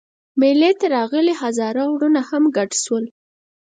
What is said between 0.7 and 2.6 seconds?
ته راغلي هزاره وروڼه هم